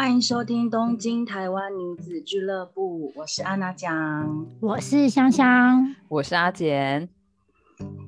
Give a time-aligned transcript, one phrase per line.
[0.00, 7.06] 欢迎收听东京台湾女子俱乐部，我是安娜酱，我是香香，我是阿简。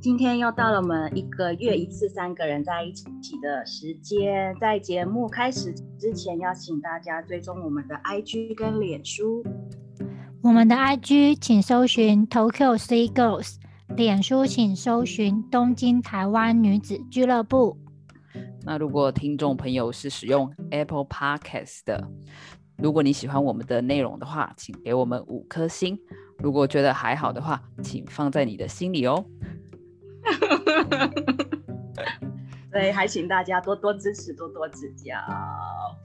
[0.00, 3.04] 今天又到了我们一个月一次三个人在一起
[3.42, 9.44] 的时间，在节目开始之前，要请大家追踪我们的 IG 跟脸书。
[10.40, 13.56] 我们的 IG 请搜寻 Tokyo Sea Girls，
[13.94, 17.76] 脸书请搜寻东京台湾女子俱乐部。
[18.64, 22.08] 那如果听众朋友是使用 Apple Podcast 的，
[22.76, 25.98] 如果你喜欢我们的内容的话，请给我们五颗星。
[26.38, 29.24] 如果觉得还好的话，请放在你的心里哦。
[32.70, 35.14] 对，还请大家多多支持，多多指教。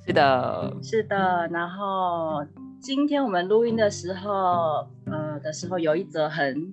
[0.06, 1.48] 是的，是的。
[1.52, 2.46] 然后
[2.80, 6.72] 今天我们录音的时候，呃的时候有一则很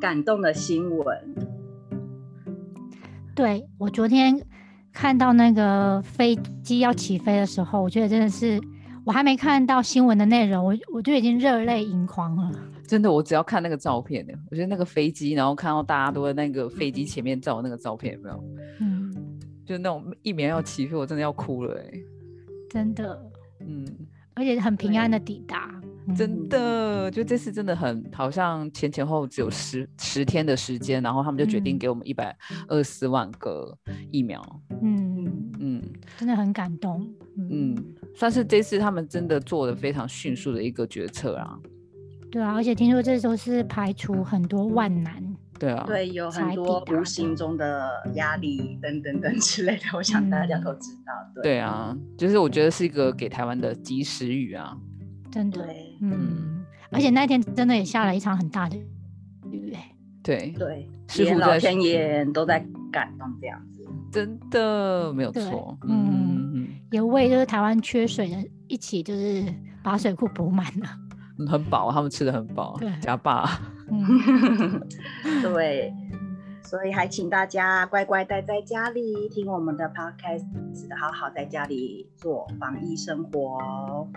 [0.00, 1.34] 感动的新闻。
[3.34, 4.44] 对我昨天
[5.00, 8.60] 看到那个飞机要起飞的时候，我觉得真的是，
[9.06, 12.50] 我还没看到新闻的内容，我我就已经热泪盈眶了。
[12.84, 18.44] 真的，我只要看那个照片呢，我觉得那个飞机，然后看到大家都在那个飞机前面照那个照片，有没有？
[18.80, 19.14] 嗯，
[19.64, 21.92] 就那种一秒要起飞，我真的要哭了哎。
[22.68, 23.22] 真的，
[23.60, 23.86] 嗯，
[24.34, 25.80] 而且很平安的抵达。
[26.16, 33.76] 真的，就这次真的很好像前前后只有十十天的时间，然后他们就决定给我们一百二十万个
[34.10, 34.42] 疫苗。
[34.82, 35.82] 嗯嗯，
[36.16, 37.06] 真的很感动。
[37.36, 37.76] 嗯，
[38.14, 41.58] 算是这次他们真的做的非常迅速的一个决策啊。
[42.30, 45.22] 对啊，而且听说这都是排除很多万难。
[45.58, 51.42] 对啊，对，有很多无形中的压力等等等之类的，我想大家都知道。
[51.42, 54.76] 对啊，就是我觉得是一个给台湾的及时雨啊。
[55.30, 55.66] 真的，
[56.00, 58.76] 嗯，而且那天真的也下了一场很大的
[59.50, 62.58] 雨，哎，对对，连老天爷都在
[62.92, 69.44] 感动这样子，真的没有错，嗯，也为就是台湾缺水的一起就是
[69.82, 73.16] 把水库补满了，很饱，他们吃的很饱，对，加。
[73.16, 73.60] 爸，
[75.42, 75.92] 对，
[76.62, 80.46] 所以还请大家乖乖待在家里听我们的 podcast，
[81.00, 84.08] 好好在家里做防疫生活。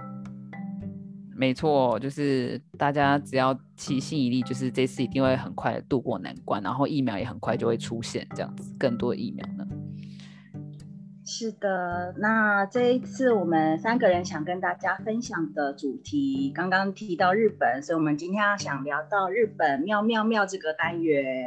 [1.41, 9.65] 没错，就是大家只要齐心一力，就是这次一定会很快度过难关，然后疫苗也很快就会出现，这样子更多疫苗呢。
[11.25, 21.43] 是的，那这一次我们三个人想跟大家分享的主题，刚刚提到日本，所以我们今天要想聊到日本妙妙妙这个单元。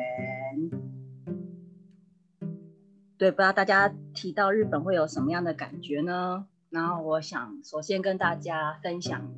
[3.16, 6.47] 对，不知道大家提到日本会有什么样的感觉呢？
[6.71, 9.31] 然后我想首先跟大家分享。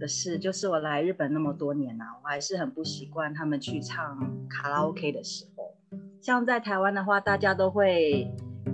[0.00, 4.18] 的事就是我来日本那么多年了，我还是很不习惯他们去唱
[4.48, 5.76] 卡拉 OK 的时候。
[6.20, 8.28] 像在台湾的话，大家都会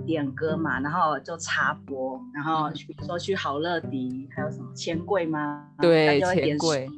[0.05, 5.67] 点歌嘛，然后就插播，然后比如说去好乐迪，还有什么钱柜吗？
[5.79, 6.89] 对，钱柜。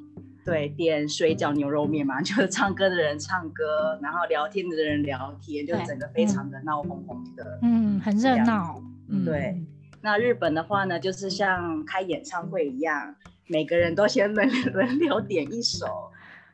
[0.46, 7.59] 对，点水饺牛肉面嘛， 就是唱歌的人唱歌，然后聊天的人聊天，就整个非常的闹哄哄的。
[7.61, 8.81] 嗯，很热闹。
[9.25, 9.63] 对。
[10.01, 13.16] 那日本的话呢，就是像开演唱会一样。
[13.50, 15.88] 每个人都先轮轮流点一首，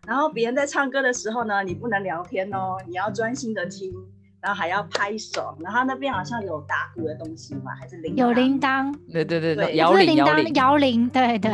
[0.08, 3.94] 然后别人在唱歌的时候呢，你不能聊天哦，你要专心的听，
[4.42, 11.52] 然后还要拍手，然后那边好像有打鼓的东西嘛，还是铃有铃铛，对对对对，摇铃摇铃摇铃，对对。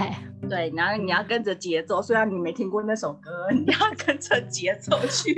[0.50, 5.34] 对，然后你要跟着节奏，虽然你没听过那首歌，你要跟着节奏去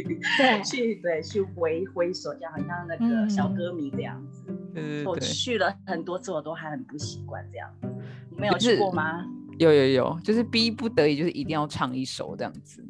[0.65, 4.43] 去对去挥挥手，这样好像那个小歌迷这样子。
[4.75, 7.87] 嗯我去了很多次，我都还很不习惯这样子。
[8.31, 9.23] 你没有去过吗？
[9.57, 12.83] 有有有，就是逼不得已，就是一定要唱一首这样子。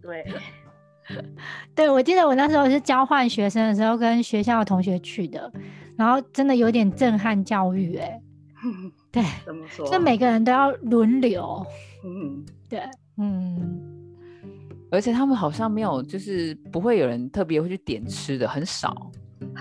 [0.00, 0.26] 对，
[1.74, 5.52] 对我记得我那时候是交换学生的时候，跟学校的同学去的，
[5.96, 8.20] 然后真的有点震撼教育哎。
[9.10, 9.86] 对，怎么说？
[9.90, 11.64] 就每个人都要轮流。
[12.04, 12.80] 嗯，对，
[13.18, 13.88] 嗯。
[14.90, 19.10] 而且他们好像没有，就是不会有人特别会去点吃的，很少。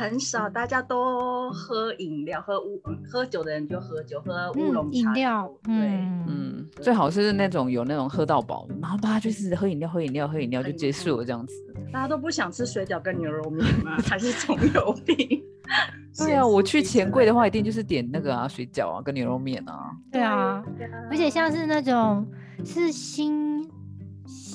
[0.02, 4.98] 很少，大家都喝饮料，喝乌喝酒的人就喝酒，喝乌龙茶。
[4.98, 11.54] 饮料，对，嗯，最好是那种有那种喝到饱，然后大家就是喝饮料，喝饮料，喝饮料就结束了这样子。
[11.94, 13.96] 大家都不想吃水饺跟牛肉面吗？
[14.10, 15.44] 还是葱油饼？
[16.18, 19.92] 对啊，我去钱柜的话，一定就是点那个啊，水饺啊，跟牛肉面啊。
[20.12, 20.64] 对啊，
[21.12, 22.28] 而且像是那种
[22.66, 23.64] 是新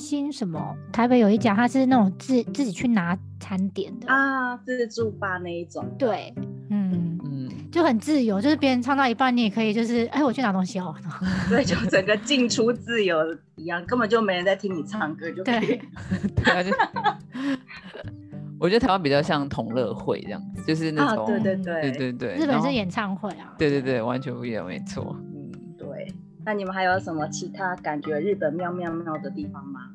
[0.06, 3.19] 新什么，台北有一家，他是那种自自己去拿。
[3.38, 4.08] 餐点的。
[4.08, 6.35] 啊，自助吧那一种，对，
[6.70, 7.19] 嗯。
[7.23, 10.93] 嗯，就很自由，就是别人唱到一半，你也可以就是，哎，我去拿东西哦，
[11.50, 13.19] 对，就整个进出自由
[13.56, 15.79] 一样，根本就没人在听你唱歌，就可以。
[16.35, 16.73] 对。
[18.58, 21.82] 我觉得台湾比较像同乐会这样子，就是那种，对对对。
[21.82, 25.14] 对对对，日本是演唱会啊，对对对，完全不一样，没错。
[25.20, 26.11] 嗯对，
[26.44, 29.91] 那你们还有什么其他感觉日本妙妙妙的地方吗？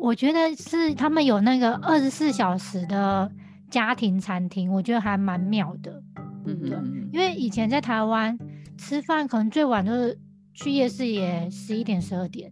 [0.00, 3.30] 我觉得是他们有那个二十四小时的
[3.70, 6.02] 家庭餐厅，我觉得还蛮妙的。
[6.46, 8.36] 嗯对嗯因为以前在台湾
[8.78, 10.18] 吃饭，可能最晚就是
[10.54, 12.50] 去夜市也十一点十二点，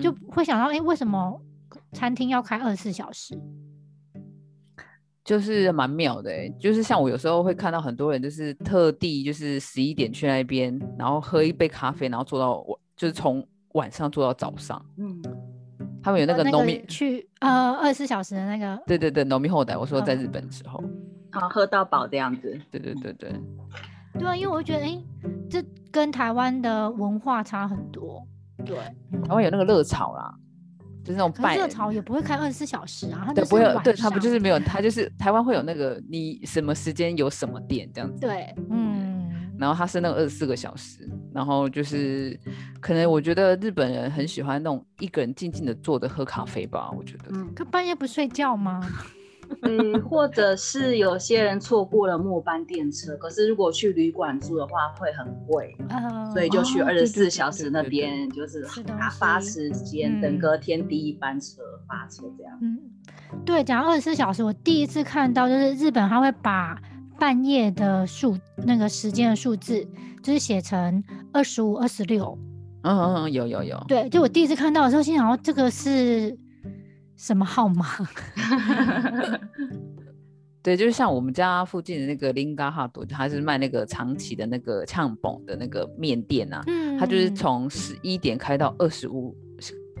[0.00, 1.42] 就会想到，哎、为什么
[1.92, 3.36] 餐厅要开二十四小时？
[5.24, 14.80] 就是蛮妙的、欸，就是像我有时候会看到很多人就是特地就是十一点去那边，然后喝一杯咖啡，然后做到晚，就是从晚上做到早上。
[14.98, 15.20] 嗯，
[16.06, 19.76] 他们有那个呃农民，去呃二十四小时的那个，对对对，农民后代。
[19.76, 20.80] 我说在嗯日本的时候，
[21.32, 22.56] 好喝到饱这样子。
[22.70, 23.34] 对对对对，
[24.16, 24.96] 对啊，因为我会觉得，哎、
[25.50, 25.60] 这
[25.90, 28.24] 跟台湾的文化差很多。
[28.64, 28.78] 对，
[29.12, 30.32] 嗯台湾有那个热炒啦，
[31.02, 42.34] 就是那种拜热潮也不会开二十四小时啊，它对，就不会有，对他不就是没有，他就是台湾会有那个你什么时间有什么店这样子，对，嗯，然后他是那个二十四个小时，然后就是
[42.80, 48.80] 可能我觉得日本人很喜欢那种一个人静静的坐着喝咖啡吧，我觉得，嗯，可半夜不睡觉吗？
[49.62, 62.58] 嗯，或者是有些人错过了末班电车，可是如果去旅馆住的话会很贵，呃，所以就去哦二十四小时那边就是打发时间，等嗯隔天第一班车发车这样。
[62.62, 62.78] 嗯，
[63.44, 66.80] 对，讲二十四小时，我第一次看到就是日本他会把
[67.18, 69.86] 半夜的数那个时间的数字，
[70.22, 71.02] 就是写成
[71.32, 72.38] 二十五、二十六。
[72.82, 76.38] 嗯嗯嗯，有有有，对，就我第一次看到的时候，心想哦这个是
[77.16, 77.84] 什么号码？
[80.62, 89.34] 对，就是像我们家附近的那个林嘎哈多，他是卖那个长崎的那个呛崩的那个面店啊，嗯，他就是从十一点开到二十五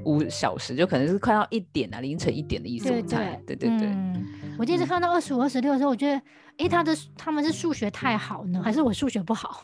[0.06, 2.88] 五小时，就可能是快到一点啊，凌晨一点的意思。
[2.88, 4.24] 对，对对对对，嗯，
[4.58, 6.22] 我第一次嗯看到二十五、二十六的时候，我觉得，
[6.58, 9.62] 诶，他的他们是数学太好呢，还是我数学不好？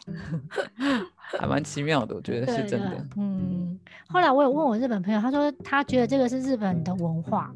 [1.39, 3.07] 还蛮奇妙的，我觉得是真的。
[3.17, 3.79] 嗯，
[4.09, 7.53] 后来我有问我日本朋友，他说他觉得这个是日本的文化，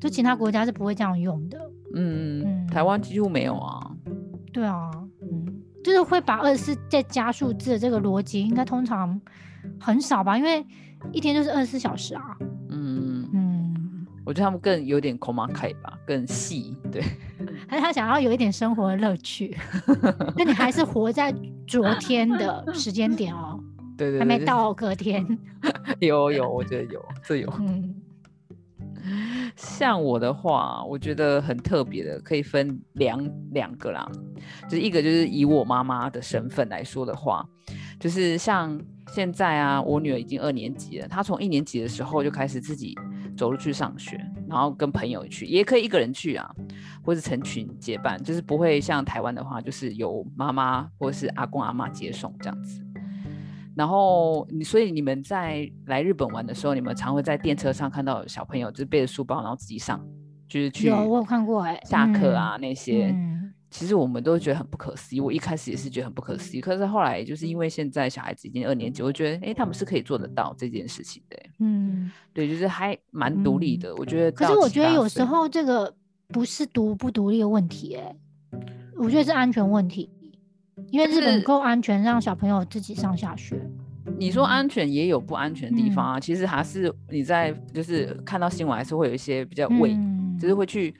[0.00, 1.58] 就其他国家是不会这样用的。
[1.94, 3.90] 嗯，嗯台湾几乎没有啊。
[4.52, 4.90] 对啊，
[5.20, 9.20] 嗯，就是会把二十四再加数字的这个逻辑，应该通常
[9.78, 10.64] 很少吧，因为
[11.12, 12.36] 一天就是二十四小时啊。
[12.70, 16.76] 嗯，嗯，我觉得他们更有点 c o m a k 吧，更细。
[16.90, 17.02] 对，
[17.66, 19.56] 还是他想要有一点生活的乐趣，
[20.36, 21.34] 那你还是活在
[21.66, 23.58] 昨天的时间点哦，
[23.98, 25.26] 对对还没到隔天。
[26.00, 27.52] 有有，我觉得有，这有。
[27.58, 27.94] 嗯
[29.56, 34.08] 像我的话，我觉得很特别的，可以分两两个啦，
[34.68, 37.44] 就是一个就是以我妈妈的身份来说的话，
[38.00, 38.80] 就是像
[39.14, 42.96] 现在啊，我女儿已经二年级了，她从一年级的时候就开始自己
[43.36, 44.18] 走路去上学，
[44.48, 46.50] 然后跟朋友去，也可以一个人去啊，
[47.04, 52.82] 或是成群结伴，就是不会像台湾的话，就是由妈妈或是阿公阿妈接送这样子。
[53.76, 60.02] 然后你，所以你们在来日本玩的时候，你们常会在电车上看到小朋友就是背着书包，然后自己上，
[60.48, 63.08] 就是去有我有看过哎、下课啊、那些。
[63.14, 63.41] 嗯
[63.72, 65.20] 其实我们都觉得很不可思议。
[65.20, 71.50] 我一开始也是觉得很不可思议，可是后来就是因为现在小孩子已经二年级，我觉得哎，诶他们是可以做得到这件事情的诶。
[71.58, 73.94] 嗯，对，就是还蛮独立的。
[73.96, 75.92] 我觉得可是我觉得有时候这个
[76.28, 78.14] 不是独不独立的问题哎、
[78.96, 80.10] 我觉得是安全问题，
[80.90, 83.58] 因为日本够安全，让小朋友自己上下学。
[84.18, 86.20] 你说安全也有不安全的地方嗯啊。
[86.20, 90.94] 其实还是你在就是看到新闻，还是会有一些比较畏，嗯就是会去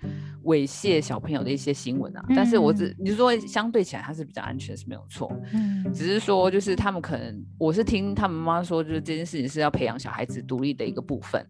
[0.45, 2.25] 猥亵小朋友的一些新闻啊。
[2.37, 5.31] 但是我只你说相对起来，它是比较安全是没有错。
[5.53, 11.45] 嗯只是说，就是他们可能，我是听他们妈妈说，就是这件事情是要培养小孩子独立的一个部分，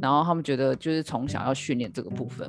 [0.00, 2.48] 然后他们觉得就是从小要训练这个部分，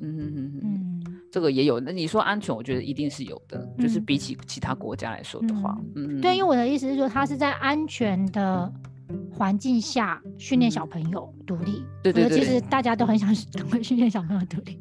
[0.00, 1.80] 嗯哼哼哼，嗯这个也有。
[1.80, 8.72] 那你说安全，我觉得一定是有的，就是嗯比起其他国家来说的话，嗯，对，因为为我的意思是说，他是在安全的
[9.32, 11.80] 环境下训练小朋友独立。
[11.80, 14.78] 嗯对对对其实大家都很想 赶快训练小朋友独立，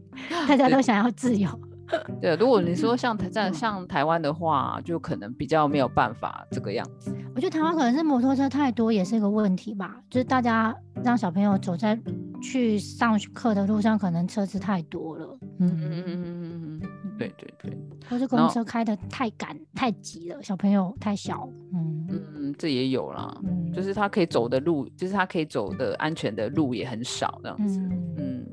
[0.47, 1.49] 大家都想要自由。
[2.19, 7.15] 对，如果你说像台嗯在像台湾的话，就可能比较没有办法这个样子。
[7.35, 9.97] 我觉得台湾可能是摩托车太多，也是一个问题吧。
[10.09, 11.97] 就是大家让小朋友走在
[12.41, 17.77] 去上课的路上，可能车子太多了，嗯嗯嗯，嗯嗯嗯嗯，对对对，
[18.09, 27.79] 或是公车开的太赶太急了，小朋友太小，嗯嗯，这也有啦，嗯，就是他可以走的路，就是他可以走的安全的路也很少这样子。
[27.79, 28.15] 嗯。
[28.17, 28.45] 嗯，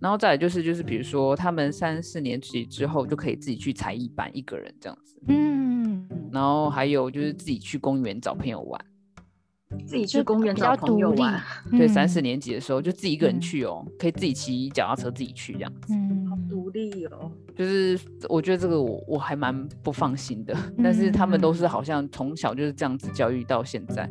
[0.00, 6.08] 然后再来就是就是比如说他们三四年级之后就可以自己去才艺班一个人这样子，嗯。
[6.32, 8.84] 然后还有就是自己去公园找朋友玩，
[9.86, 15.94] 自己去公园找朋友玩，对，嗯三四年级的时候就自己一个人嗯去哦，可以自己骑脚踏车自己去这样子。
[15.94, 17.30] 嗯，好独立哦。
[17.54, 18.00] 就是
[18.30, 24.10] 我觉得这个我我还蛮不放心的，但是他们都嗯是好像从小就是这样子教育到现在，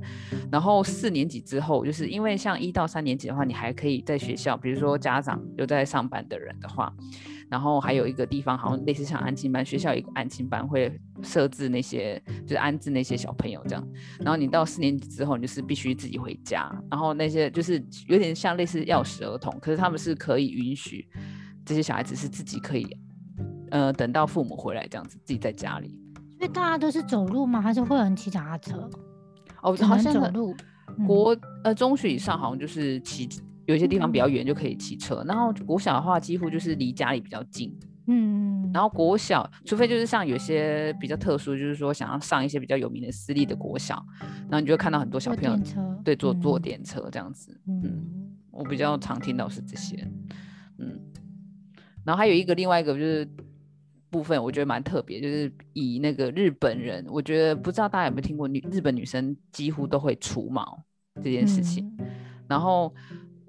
[0.52, 6.94] 然后四年级之后，就是因为像一到三年级的话，你还可以在学校，比如说家长有在上班的人的话，
[7.52, 13.86] 然后还有一个地方好像类似像安亲班，学校有一个安亲班会设置那些就是安置那些小朋友这样，
[14.22, 21.06] 然后你到四年级之后，你就是必须自己回家，然后那些就是有点像类似钥匙儿童，可是他们是可以允许
[21.66, 22.88] 这些小孩子是自己可以。
[23.70, 26.00] 呃，等到父母回来这样子，自己在家里。
[26.38, 27.62] 所以大家都是走路吗？
[27.62, 28.90] 还是会有人骑脚踏车？
[29.62, 30.56] 哦，好像走路。
[30.98, 33.26] 嗯国呃中学以上好像就是骑，
[33.66, 37.78] 有些地方比较远就可以骑车，然后国小的话几乎就是离家里比较近。
[38.08, 44.04] 嗯，然后国小，除非就是像有些比较特殊，就是说想要上一些比较有名的私立的国小，
[44.50, 45.58] 然后你就会看到很多小朋友，
[46.04, 47.58] 对坐坐嗯电车这样子。
[47.68, 49.96] 嗯，嗯我比较常听到是这些。
[50.80, 51.00] 嗯，
[52.04, 53.26] 然后还有一个另外一个就是
[54.10, 60.84] 部分，我觉得蛮特别，就是以那个日本人，我觉得不知道大家有没有听过女日本女生几乎都会除毛
[61.24, 61.96] 这件事情。
[62.00, 62.08] 嗯
[62.48, 62.94] 然后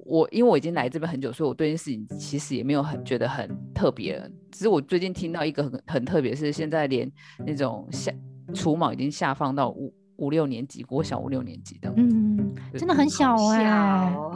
[0.05, 4.21] 我因为我已经来这边很久，所以我对这件事情其实也没有很觉得很特别。
[4.51, 7.11] 只是我最近听到一个很很特别，是现在连
[7.47, 8.13] 那种下
[8.55, 11.93] 除毛已经下放到五五六年级，国小五六年级的。
[11.97, 14.35] 嗯，真的很小好哎 小哦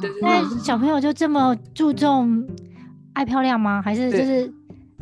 [0.00, 2.46] 对对现在小朋友就这么注重
[3.12, 3.80] 爱漂亮吗？
[3.82, 4.52] 还是就是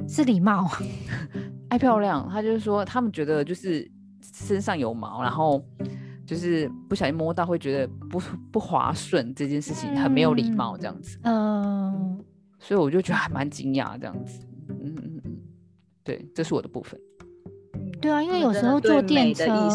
[0.09, 0.69] 是礼貌？
[1.71, 3.89] 爱漂亮，他就是说他们觉得就是
[4.21, 5.65] 身上有毛，然后
[6.31, 8.23] 就是不小心摸到会觉得不
[8.53, 12.25] 不滑顺，这件事情很没有礼貌这样子，嗯、
[12.57, 14.47] 所以我就觉得还蛮惊讶这样子。
[14.69, 15.37] 嗯嗯嗯，
[16.05, 17.01] 对，这是我的部分。
[18.01, 19.69] 对啊，因为有时候坐电车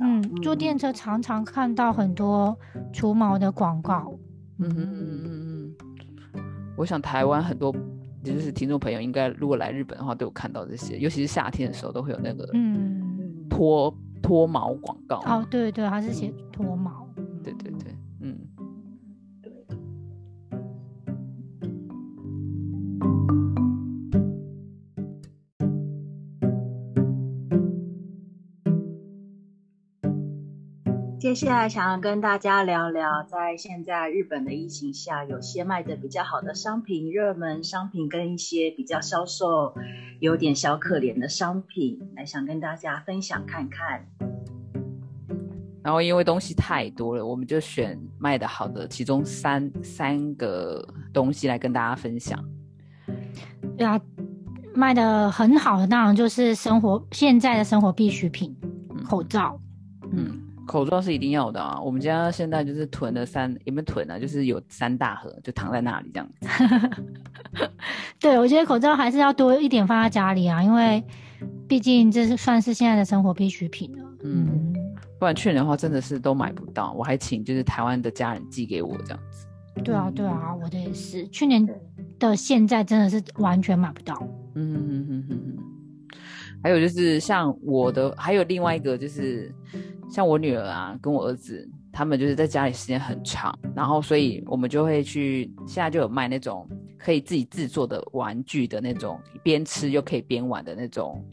[0.00, 2.58] 嗯，坐电车常常看到很多
[2.92, 4.12] 除毛的广告。
[4.58, 5.74] 嗯嗯嗯嗯
[6.34, 6.42] 嗯，
[6.76, 7.72] 我想台湾很多
[8.24, 15.18] 就是听众朋友应该如果来日本的话都有看到这些，尤其是夏天的时候都会有那个嗯，嗯脱脱毛广告。
[15.26, 17.08] 哦，对对，还是写脱毛。
[17.42, 17.71] 对对
[31.32, 39.74] 接下来想要跟大家聊聊，在现在日本的疫情下，有些卖的比较好的商品、热门商品，跟一些比较销售
[40.20, 44.06] 有点小可怜的商品，来想跟大家分享看看。
[45.82, 52.38] 然后因为东西太多了，我们就选卖的好的其中三三个东西来跟大家分享。
[53.78, 53.98] 对啊，
[54.74, 58.54] 卖的很好的当然就是生活现在的生活必需品，
[59.08, 59.58] 口罩。
[60.14, 61.80] 嗯，口罩是一定要的啊。
[61.80, 64.18] 我们家现在就是囤了三，有没有囤啊？
[64.18, 66.48] 就是有三大盒，就躺在那里这样子。
[68.20, 71.02] 对，我觉得口罩还是要多一点放在家里啊，因为
[71.68, 74.04] 毕竟这是算是现在的生活必需品了。
[74.24, 74.72] 嗯嗯，
[75.18, 79.46] 不然去年的话真的是都买不到，我还请就是台湾的家人寄给我这样子。
[79.82, 81.26] 对啊，对啊，我的也是。
[81.28, 81.66] 去年
[82.18, 84.22] 的现在真的是完全买不到。
[84.54, 86.18] 嗯哼哼哼哼哼。
[86.62, 89.52] 还有就是像我的，还有另外一个就是
[90.12, 101.24] 像我女儿啊，跟我儿子，他们就是在家里时间很长，然后所以我们就会去，现在就有卖那种可以自己制作的玩具的那种，边吃又可以边玩的那种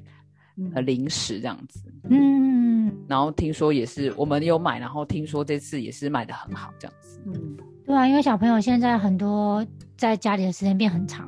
[0.73, 1.83] 呃零食这样子。
[2.09, 7.19] 嗯，然后听说也是我们有买，然后听说这次也是卖的很好这样子。
[7.25, 9.65] 嗯，对啊，因为小朋友现在很多
[9.97, 11.27] 在家里的时间变很长，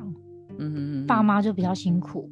[0.58, 2.30] 嗯哼哼哼爸妈就比较辛苦。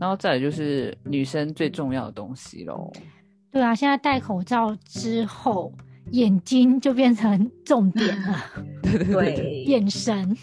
[0.00, 2.90] 嗯，然后再来就是女生最重要的东西喽。
[3.52, 5.72] 对啊，现在戴口罩之后，
[6.12, 8.36] 眼睛就变成重点了，
[8.82, 10.36] 对，眼神。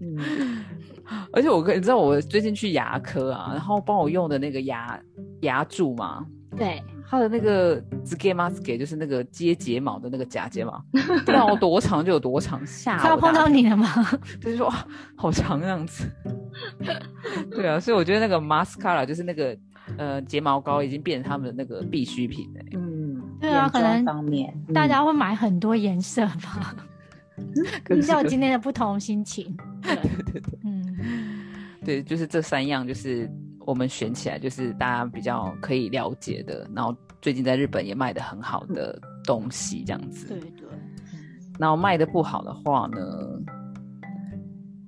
[0.00, 0.64] 嗯，
[1.32, 5.00] 而且我跟你知道，我最近去牙科啊，然后帮我用的那个牙
[5.40, 6.24] 牙柱嘛，
[6.56, 10.84] 对，它的那个 z g e m a s k 就是那个接睫毛的那个假睫毛，
[11.28, 13.88] 要多长就有多长，吓他要碰到你了吗？
[14.40, 14.86] 就是说哇，
[15.16, 16.04] 好长这样子。
[17.50, 19.56] 对啊，所以我觉得那个 mascara 就是那个
[19.96, 22.60] 呃睫毛膏已经变成他们的那个必需品了。
[22.72, 26.76] 嗯，对啊可能方面，大家会买很多颜色吧，
[27.90, 29.56] 依照今天的不同心情。
[29.82, 30.96] 对对对，嗯，
[31.84, 40.26] 对，就是这三样，就是我们选起来，就是大家比较可以了解的，然后最近在日本也卖的很好的东西，这样子。
[40.28, 40.68] 对对，
[41.58, 43.00] 然后卖的不好的话呢，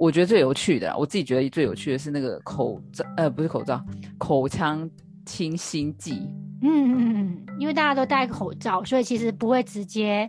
[0.01, 3.85] 我觉得最有趣的啊，我自己觉得最有趣的是那个口罩，呃，不是口罩，
[4.17, 4.89] 口腔
[5.27, 6.27] 清新剂。
[6.63, 10.27] 嗯嗯嗯，因为大家都戴口罩，所以其实不会直接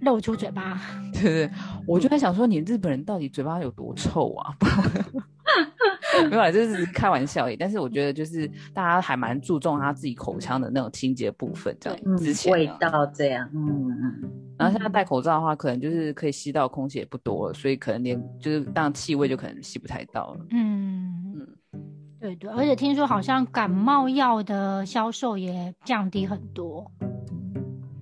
[0.00, 0.80] 露出嘴巴。
[1.12, 1.50] 对对，
[1.86, 4.54] 我就在想说，你日本人到底嘴巴有多臭啊？
[6.30, 7.56] 没有啦，这是开玩笑而已。
[7.56, 20.46] 但是我觉得，就是大家还蛮注重他自己口腔的那种清洁部分，这样嗯之前啊味道这样，嗯嗯，然后现在戴口罩的话，可能就是可以吸到空气也不多了，所以可能连就是当气味就可能吸不太到了。
[20.50, 21.46] 嗯嗯
[22.18, 26.90] 对对，而且听说好像感冒药的销售也降低很多。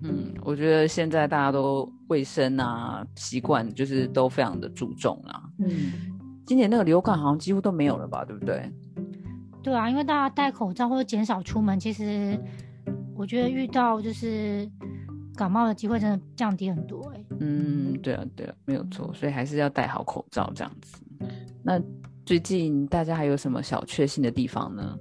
[0.02, 5.42] 嗯，我觉得现在大家都卫生啊习惯就是都非常的注重啦。
[5.58, 6.13] 嗯，
[6.46, 8.70] 今年那个流感好像几乎都没有了吧，对不对？
[9.62, 12.38] 对啊，因为大家戴口罩或者减少出门，其实
[13.16, 14.70] 我觉得遇到就是
[15.34, 17.24] 感冒的机会真的降低很多、欸。
[17.40, 21.02] 嗯，对啊，对啊，没有错，所以还是要戴好口罩这样子。
[21.62, 21.80] 那
[22.26, 24.98] 最近大家还有什么小确幸的地方呢？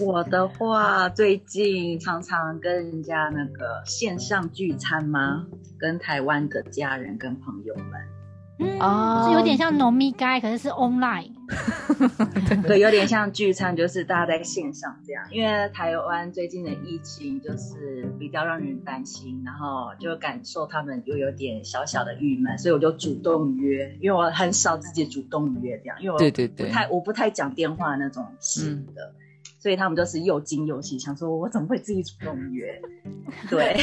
[0.00, 5.46] 我的话，最近常常跟人家那个线上聚餐吗？
[5.78, 7.92] 跟台湾的家人跟朋友们，
[8.60, 11.32] 嗯，哦是有点像农密街，可是是 online。
[12.68, 15.24] 对，有点像聚餐，就是大家在线上这样。
[15.32, 29.14] 因为台湾最近的疫情就是比较让人担心，然后就感受他们就有点小小的郁闷，所以我就主动约，因为我很少自己主动约这样，因为我对对对不太我不太讲电话那种型的。
[29.58, 32.80] 所以他们就是又惊又喜，想说我怎么会自己主动约？
[33.50, 33.76] 对，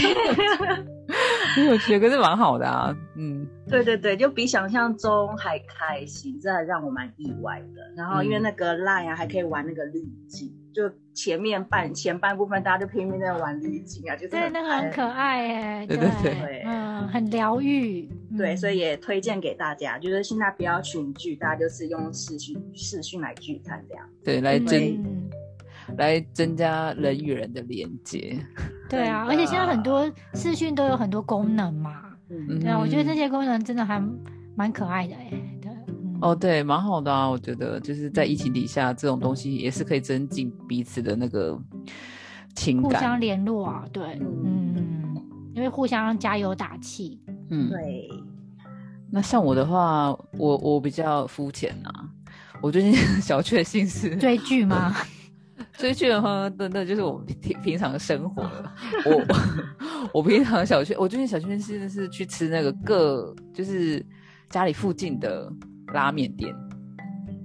[1.58, 2.96] 很有趣，可是蛮好的啊。
[3.16, 7.82] 嗯，对对对，就比想象中还开心，真的让我蛮意外的。
[7.96, 18.08] 然后因为那个 Line 啊，还可以玩那个滤镜，就前面半前半部分大家就拼命在玩滤镜啊，就是对，那个很可爱哎、对对对对嗯，很疗愈。
[18.38, 24.06] 对，嗯所以也推荐给大家，就是现在不要群聚，大家就是用视讯视讯来聚餐这样。
[24.24, 25.30] 对，来真嗯
[25.98, 28.38] 来增加人与人的连接。
[28.90, 32.04] 对啊，而且现在很多视讯都有很多功能嘛。
[32.30, 34.02] 嗯，对啊，我觉得这嗯些功能真的还
[34.56, 35.30] 蛮可爱的哎、
[35.62, 41.58] 对，嗯哦，对，蛮好的啊，我觉得就是在疫情底下，这种东西也是可以增进彼此的那个
[42.56, 42.92] 情感。
[42.92, 47.22] 互相联络啊，对，嗯嗯，因为互相加油打气。
[47.50, 48.10] 嗯，对，
[49.10, 52.10] 那像我的话，我我比较肤浅啊。
[52.62, 54.94] 我最近 小确幸是追剧吗？
[55.78, 58.74] 追剧的话，真的就是我平平常的生活了。
[59.06, 59.26] 我
[60.20, 64.04] 我平常小圈，我最近小确幸是去吃那个各就是
[64.50, 65.52] 家里附近的
[65.94, 66.54] 拉面店。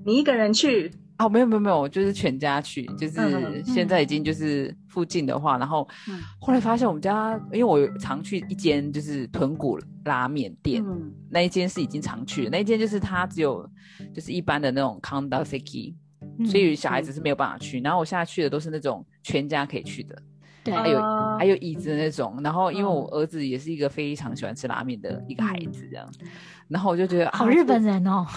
[0.04, 13.68] 你一个人去，哦，没有没有没有，就是全家去，就是嗯现在已经就是附近的话，然后嗯后来发现我们家，因为我常去一间就是豚骨拉面店，嗯那一间是已经常去的，那一间就是它只有
[14.14, 15.96] 就是一般的那种 kanda seki，、嗯
[16.44, 17.80] 所以小孩子是没有办法去。
[17.80, 20.16] 然后我现在去的都是那种全家可以去的，
[20.64, 22.38] 对，还有哦还有椅子的那种。
[22.42, 26.08] 然后因为我嗯儿子也是一个非常喜欢吃拉面的一个孩子，这样，
[26.68, 28.26] 然后我就觉得啊好日本人哦。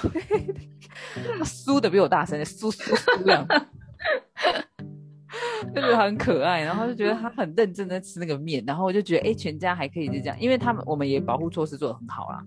[1.37, 3.45] 他酥的比我大声，酥酥酥这样，
[5.73, 12.43] 就觉得很可爱，然后就觉得他很认真的吃那个面，然后我就觉得哎、诶全家还可以就这样，因为他们我们也保护措施做得很好啦。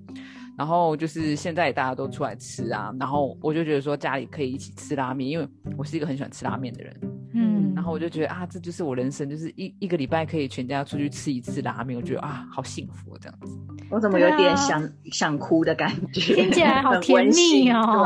[0.58, 7.00] 然后就是现在大家都出来吃啊，然后我就觉得说家里可以一起吃拉面，因为我是一个很喜欢吃拉面的人，
[7.34, 13.56] 嗯，然后我就觉得啊，这就是我人生，就是一一个礼拜可以全家出去吃一次拉面，我觉得啊，好幸福、哦、这样子。
[13.88, 16.34] 我怎么有点想、想哭的感觉？
[16.34, 18.04] 听起来好甜蜜哦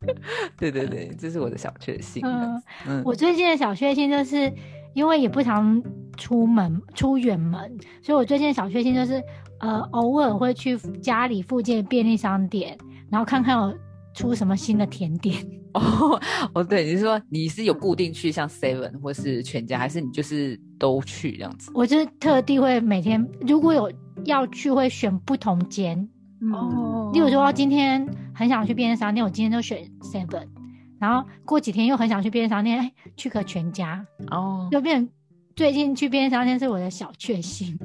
[0.00, 0.12] 对，
[0.70, 2.22] 对对对，这是我的小确幸。
[2.26, 4.52] 嗯嗯我最近的小确幸就是，
[4.94, 5.80] 因为也不常
[6.16, 9.22] 出门出远门，所以我最近的小确幸就是，
[9.62, 12.76] 呃，偶尔会去家里附近的便利商店，
[13.08, 13.78] 然后看看有
[14.12, 15.36] 出什么新的甜点。
[15.72, 16.20] 哦
[16.52, 21.70] 哦，对，你是说你是有固定去像 Seven 或是全家，还是你就是都去这样子？
[21.74, 23.90] 我就是特地会每天，如果有
[24.24, 25.96] 要去，会选不同间。
[26.40, 30.48] 嗯，例如说，今天很想去便利商店，我今天就选 Seven，
[30.98, 35.08] 然后过几天又很想去便利商店，哎，去个全家，哦，就变
[35.54, 37.78] 最近去便利商店是我的小确幸。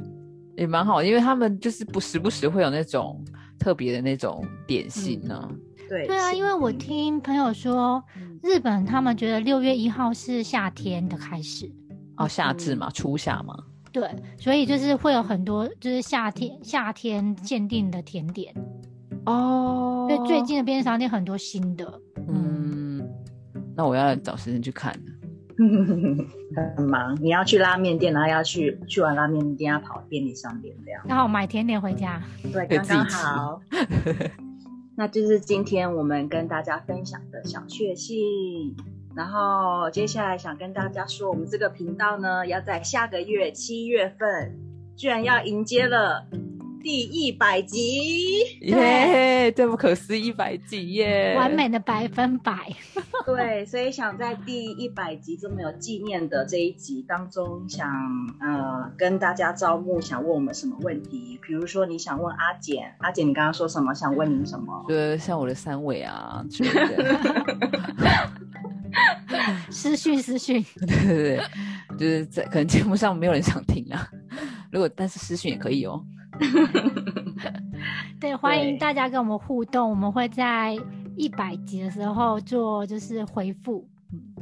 [0.57, 3.23] 也蛮好，因为他们就是不时不时会有那种
[3.57, 5.49] 特别的那种点心呢、
[5.87, 8.37] 对对啊，因为我听朋友说，嗯。
[8.43, 11.71] 日本他们觉得六月一号是夏天的开始，
[12.17, 12.77] 哦，夏至嗯。
[12.77, 13.55] 嘛，初夏嘛。
[13.91, 18.53] 对，所以就是会有很多就是夏天夏天限定的甜点，
[19.25, 20.07] 哦。
[20.09, 25.16] 因为最近的便利商店很多新的，嗯，嗯，那我要找时间去看了。
[26.77, 31.03] 很忙，你要去拉面店，然后要去去完拉面店要跑便利商店这样。
[31.07, 32.21] 然后买甜点回家。
[32.53, 33.61] 对，刚刚好。
[34.95, 38.75] 那就是今天我们跟大家分享的小确幸。
[39.15, 44.55] 然后接下来想跟大家说，我们这个频道呢，要在下个月七月份，
[44.95, 46.27] 居然要迎接了
[46.83, 48.59] 第一百集。
[48.61, 52.53] 耶，这不可思议，一百集耶，完美的百分百。
[53.27, 57.85] 对，所以想在第一百集这么有纪念的这一集当中，想
[58.39, 61.37] 呃跟大家招募，想问我们什么问题？
[61.45, 63.93] 比如说你想问阿简，阿简你刚刚说什么？
[63.93, 64.85] 想问您什么？
[64.87, 67.19] 就像我的三围啊之类的。
[69.69, 71.41] 私讯私讯，对对对，
[71.99, 74.07] 就是在可能节目上没有人想听啊。
[74.71, 76.01] 如果但是私讯也可以哦。
[78.19, 80.75] 对，欢迎大家跟我们互动，我们会在
[81.17, 83.85] 一百集的时候做就是回复。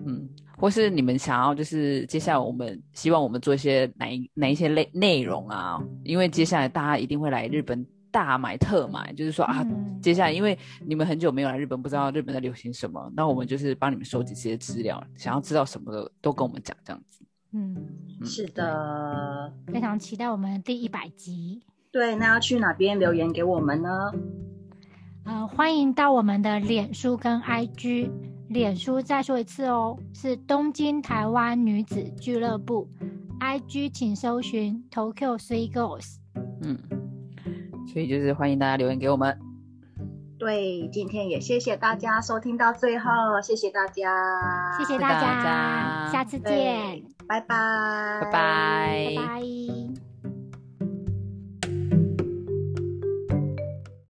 [0.05, 5.81] 嗯，或是你们想要就是接下来我们希望我们做一些哪一哪一些类内容啊？
[6.03, 7.85] 因为接下来大家一定会来日本。
[8.11, 9.61] 大买特买，就是说啊，
[10.01, 10.57] 接下来因为
[10.87, 17.25] 你们很久没有来日本，不知道日本在流行什么，那我们就是帮你们收集这些资料，想要知道什么的都跟我们讲，这样子。
[17.51, 17.75] 嗯，
[18.23, 21.61] 是的，非常期待我们第一百集。
[21.91, 23.89] 对，那要去哪边留言给我们呢？
[25.25, 28.09] 呃，欢迎到我们的脸书跟 IG，
[28.49, 32.87] 脸书再说一次哦，是东京台湾女子俱乐部
[33.39, 36.17] ，IG 请搜寻 Tokyo Three Girls。
[36.61, 36.77] 嗯。
[37.91, 39.37] 所以就是欢迎大家留言给我们。
[40.37, 43.09] 对，今天也谢谢大家收听到最后，
[43.41, 47.55] 谢谢大家，谢谢大家，下次见，拜拜，
[48.21, 49.84] 拜拜，拜拜。